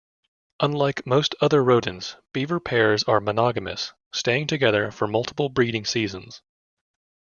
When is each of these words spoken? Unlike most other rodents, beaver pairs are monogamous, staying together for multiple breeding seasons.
Unlike 0.61 1.05
most 1.05 1.35
other 1.41 1.63
rodents, 1.63 2.15
beaver 2.33 2.59
pairs 2.59 3.03
are 3.03 3.19
monogamous, 3.19 3.93
staying 4.11 4.47
together 4.47 4.89
for 4.89 5.05
multiple 5.05 5.47
breeding 5.47 5.85
seasons. 5.85 6.41